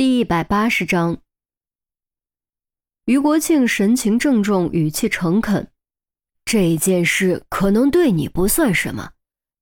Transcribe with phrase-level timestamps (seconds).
[0.00, 1.18] 第一百八十章，
[3.04, 5.70] 于国庆神情郑重，语气诚恳。
[6.46, 9.10] 这件事可能对你不算什么，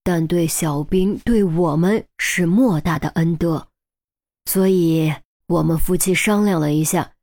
[0.05, 3.67] 但对小兵、对我们是莫大的恩德，
[4.45, 5.13] 所以
[5.49, 7.15] 我们夫妻商量了一下，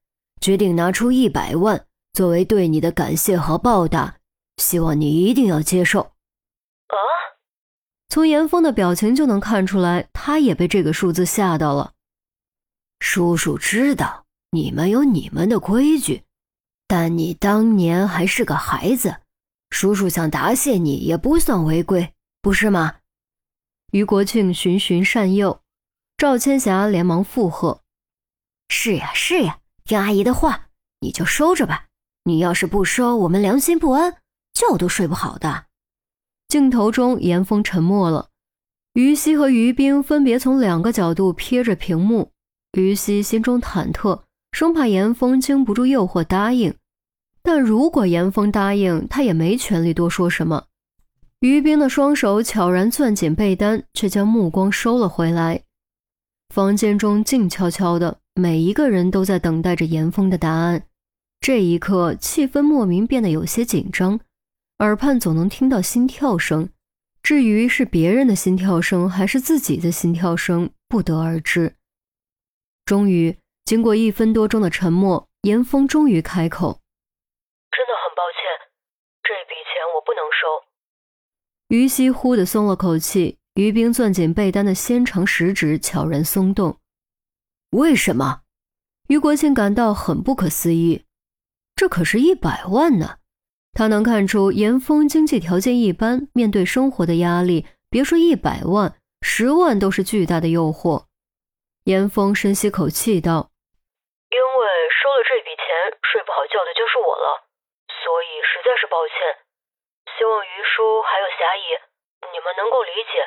[0.42, 4.18] 决定拿出一百万作为对你的感谢和报答，
[4.58, 6.02] 希望你一定要接受。
[6.02, 6.98] 啊！
[8.10, 11.94] 从严峰的表情就能看出来，他也被这个数字吓到了。
[13.00, 16.24] 叔叔知道你们有你们的规矩，
[16.88, 19.18] 但你当年还是个孩子，
[19.70, 22.96] 叔叔想答谢你也不算违规，不是吗？
[23.92, 25.62] 于国庆循循善诱，
[26.18, 27.82] 赵千霞连忙附和
[28.70, 30.68] ：“是呀，是呀，听阿姨的话，
[31.00, 31.86] 你就收着吧。
[32.24, 34.18] 你要是不收，我们良心不安，
[34.54, 35.66] 觉都睡不好的。”
[36.48, 38.30] 镜头中，严峰沉默了，
[38.94, 42.32] 于西和于冰分别从两个角度瞥着屏幕。
[42.76, 44.22] 于西心中忐忑，
[44.52, 46.74] 生怕严峰经不住诱惑答应。
[47.42, 50.66] 但如果严峰答应，他也没权利多说什么。
[51.40, 55.62] 于冰的双手悄然攥紧被单，却将目光收了回来。
[56.54, 60.84] 房间中静悄悄的，每一个人都在等待着严峰的答案。
[61.40, 64.20] 这一刻，气氛莫名变得有些紧张，
[64.80, 66.68] 耳畔总能听到心跳声。
[67.24, 71.74] 至于是别人的心跳声，还是自己的心跳声，不得而知。
[72.86, 76.82] 终于，经过一分多钟的沉默，严峰终于开口
[77.74, 78.70] ：“真的很抱歉，
[79.24, 80.66] 这笔钱我不能收。”
[81.76, 86.78] 于西忽地松了口气，于冰攥紧被单的纤长食指悄然松动。
[87.72, 88.42] 为什么？
[89.08, 91.06] 于国庆感到很不可思议，
[91.76, 93.18] 这可是一百万呢！
[93.74, 101.06] 他能看出严峰经济条件一般，面对生活的压力，别说一百万，十万都是巨大的诱惑。
[101.86, 103.54] 严峰深吸口气道
[104.34, 105.70] ：“因为收了这笔钱，
[106.02, 107.46] 睡不好觉的就是我了，
[108.02, 109.14] 所以实在是抱歉。
[110.18, 111.66] 希望于叔还有霞姨，
[112.34, 113.22] 你们能够理解。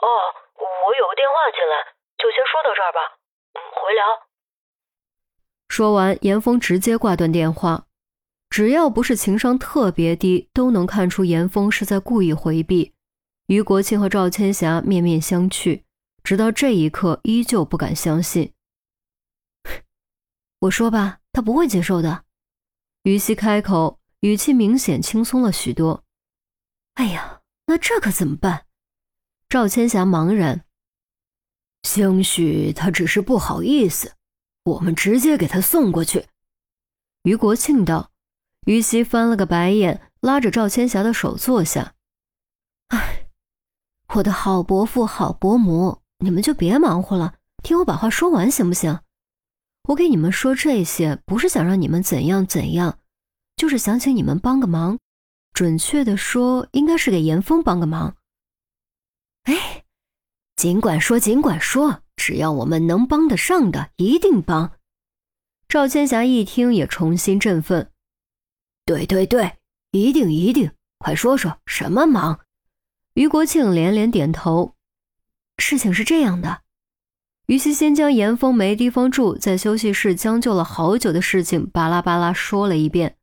[0.00, 0.08] 哦，
[0.56, 3.20] 我有个电话进来，就先说到这儿吧。
[3.52, 4.24] 嗯，回聊。”
[5.68, 7.84] 说完，严峰直接挂断电话。
[8.48, 12.94] 只要不是情商特别低，都能看出严峰是在故意回避。
[13.48, 15.82] 于国庆和赵千霞面面相觑。
[16.24, 18.54] 直到这一刻，依旧不敢相信。
[20.60, 22.24] 我说吧，他不会接受的。
[23.02, 26.02] 于西开口，语气明显轻松了许多。
[26.94, 28.64] 哎呀，那这可怎么办？
[29.50, 30.64] 赵千霞茫然。
[31.82, 34.14] 兴许他只是不好意思，
[34.64, 36.26] 我们直接给他送过去。
[37.24, 38.10] 于国庆道。
[38.66, 41.94] 于西翻了个白眼，拉着赵千霞的手坐下。
[42.88, 43.28] 哎，
[44.14, 46.00] 我的好伯父，好伯母。
[46.24, 49.00] 你们就别忙活了，听我把话说完，行不行？
[49.88, 52.98] 我给你们说这些，不是想让你们怎样怎样，
[53.56, 54.98] 就是想请你们帮个忙。
[55.52, 58.16] 准确的说，应该是给严峰帮个忙。
[59.44, 59.84] 哎，
[60.56, 64.72] 尽管说，尽管说，只要我们能帮得上的，一定帮。
[65.68, 67.90] 赵千霞一听，也重新振奋。
[68.86, 69.58] 对对对，
[69.92, 72.40] 一定一定，快说说什么忙？
[73.14, 74.73] 于国庆连连点头。
[75.58, 76.62] 事情是这样的，
[77.46, 83.16] 于西先将严峰没地方住，在休息室将就了好久的事情巴拉巴拉说了一遍。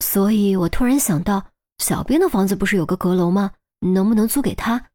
[0.00, 3.52] 所以我突然想到，小兵的房子不是有个阁楼吗？
[3.80, 4.86] 能不能租给他？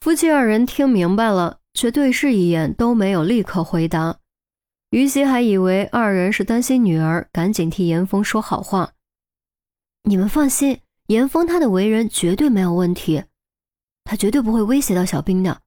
[0.00, 4.18] 夫妻二人听明白了，却对视一眼，都没有立刻回答。
[4.90, 8.92] 于西还以为二人是担心女儿，赶紧替严峰说好话。
[10.04, 13.24] 你们放心，严峰他的为人绝对没有问题。
[14.08, 15.60] 他绝对不会威胁到小兵的，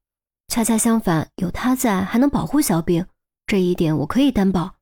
[0.47, 3.05] 恰恰相反，有他在还能保护小兵，
[3.45, 4.77] 这一点我可以担保。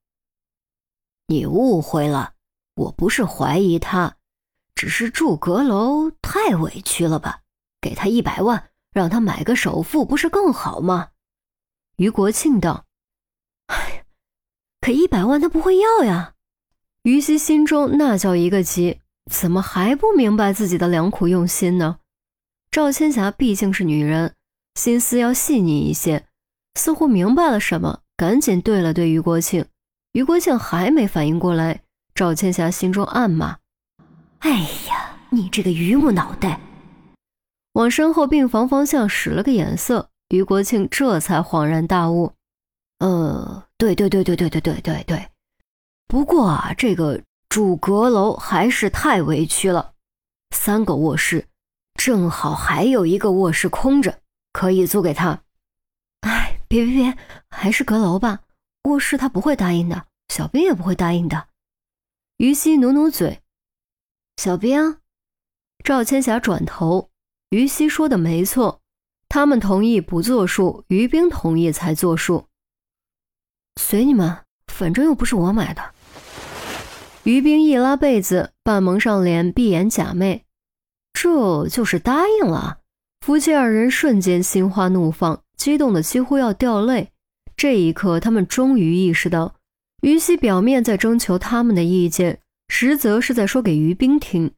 [1.28, 2.36] 你误会了，
[2.76, 4.16] 我不是怀疑他，
[4.76, 7.42] 只是住阁楼太委屈了吧？
[7.82, 11.10] 给他一百万，让他买个首付，不是更好吗？
[11.98, 12.86] 于国庆道
[13.68, 14.06] ：“哎，
[14.80, 16.36] 可一百万他不会要呀。”
[17.04, 21.99] 于西心中那叫一个急，怎么还不明白自己的良苦用心呢？
[22.72, 24.36] 赵千霞毕竟是女人，
[24.76, 26.28] 心思要细腻一些，
[26.76, 29.66] 似乎明白了什么，赶紧对了对于国庆。
[30.14, 31.82] 于国庆还没反应过来，
[32.14, 33.58] 赵千霞心中暗骂
[34.40, 34.52] ：“哎
[34.88, 36.60] 呀，你这个榆木脑袋！”
[37.74, 42.34] 往身后病房方向使了个眼色，于国庆这才恍然大悟
[43.00, 45.28] ：“呃，对对对对对对对对对，
[46.08, 47.20] 不过啊，这个
[47.50, 49.94] 主阁楼还是太委屈了，
[50.56, 51.48] 三个卧室。”
[52.00, 54.22] 正好还有一个卧室空着，
[54.54, 55.44] 可以租给他。
[56.22, 57.18] 哎，别别别，
[57.50, 58.40] 还是阁楼吧。
[58.86, 61.50] 卧室他不会答应的，小兵也不会答应的。
[62.38, 63.42] 于西努努嘴。
[64.38, 65.00] 小兵，
[65.84, 67.10] 赵千霞转头。
[67.50, 68.80] 于西说的没错，
[69.28, 72.48] 他们同意不作数，于冰同意才作数。
[73.76, 75.94] 随你们，反正又不是我买的。
[77.24, 80.44] 于冰一拉被子，半蒙上脸，闭眼假寐。
[81.22, 82.78] 这就是答应了。
[83.20, 87.12] 夫妻二人瞬间心花怒放，激动的几乎要掉泪。
[87.58, 89.56] 这一刻，他们终于意识到，
[90.02, 92.40] 于西表面在征求他们的意见，
[92.70, 94.54] 实则是在说给于冰听。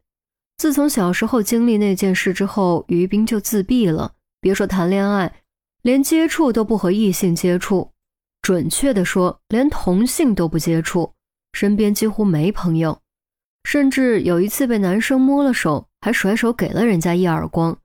[0.55, 5.41] 自从小时候经历那件事之后，于冰就自闭了，别说谈恋爱，
[5.81, 7.89] 连接触都不和异性接触，
[8.43, 11.15] 准确的说，连同性都不接触，
[11.53, 13.00] 身边几乎没朋友，
[13.63, 17.77] 甚至有一次被男生摸了手，还甩手给了人家一耳光。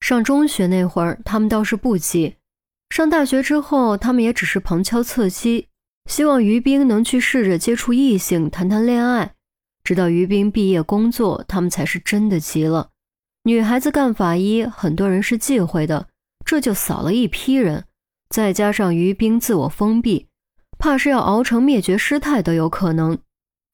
[0.00, 2.36] 上中学那会儿，他们倒是不急。
[2.90, 5.68] 上大学之后，他们也只是旁敲侧击，
[6.08, 9.34] 希望于冰能去试着接触异性，谈谈恋爱。
[9.82, 12.90] 直到于冰毕业工作，他们才是真的急了。
[13.44, 16.08] 女孩子干法医，很多人是忌讳的，
[16.44, 17.84] 这就扫了一批人。
[18.28, 20.26] 再加上于冰自我封闭，
[20.78, 23.18] 怕是要熬成灭绝师太都有可能。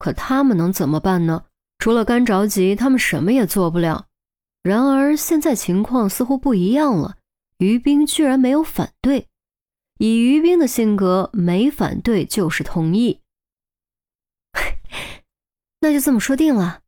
[0.03, 1.45] 可他们能怎么办呢？
[1.79, 4.07] 除了干着急，他们什么也做不了。
[4.61, 7.15] 然而现在情况似乎不一样了。
[7.59, 9.29] 于冰居然没有反对，
[9.99, 13.21] 以于冰的性格，没反对就是同意。
[15.79, 16.81] 那就这么说定了。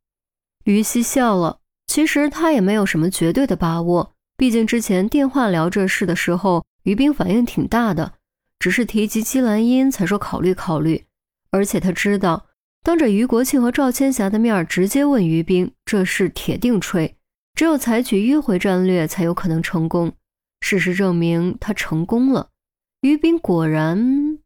[0.64, 8.12] 于西笑了，其实他也没有什么绝对的把握，毕竟之前电话聊这事的时候，于冰反应挺大的，
[8.58, 11.06] 只是提及姬兰英才说考虑考虑。
[11.50, 12.45] 而且他知道，
[12.86, 17.16] 当着于国庆和赵千霞的面直接问于冰，这事铁定吹，
[17.56, 20.12] 只有采取迂回战略才有可能成功。
[20.60, 22.50] 事实证明，他成功了。
[23.00, 24.38] 于冰果然……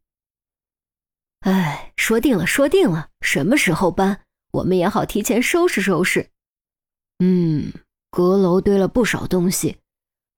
[1.41, 4.21] 哎，说定了，说定了，什么时候搬，
[4.53, 6.31] 我们也好提前收拾收拾。
[7.19, 7.71] 嗯，
[8.09, 9.77] 阁楼堆了不少东西，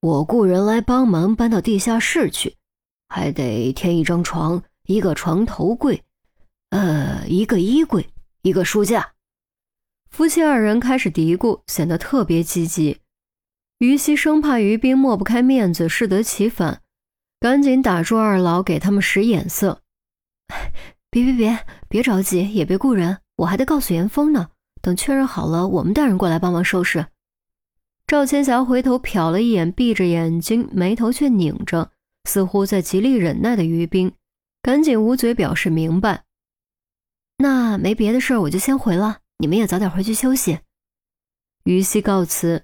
[0.01, 2.57] 我雇人来帮忙搬到地下室去，
[3.07, 6.03] 还得添一张床，一个床头柜，
[6.73, 8.09] 呃，一个衣柜，
[8.41, 9.13] 一个书架。
[10.09, 12.97] 夫妻二人开始嘀咕，显得特别积极。
[13.77, 16.81] 于西生怕于冰抹不开面子，适得其反，
[17.39, 19.83] 赶紧打住二老，给他们使眼色。
[21.11, 24.49] 别别别，别着急，也别雇人，我还得告诉严峰呢。
[24.81, 27.05] 等确认好了，我们带人过来帮忙收拾。
[28.07, 31.91] 赵千霞回头瞟了一眼，闭着眼睛，眉头却拧着，
[32.27, 34.11] 似乎在极力忍耐的于冰，
[34.63, 36.23] 赶紧捂嘴表示明白。
[37.43, 40.59] 那没别的事儿，我就先回了，你们也早点回去休息。
[41.65, 42.63] 于西告辞。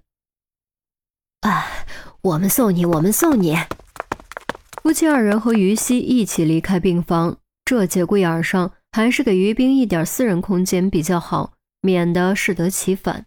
[1.41, 1.67] 啊，
[2.21, 3.57] 我们送你，我们送你。
[4.81, 13.25] 夫妻二人和于西一起离开病房，这节骨眼上还是给于冰一点私人空间比较好，免得适得其反。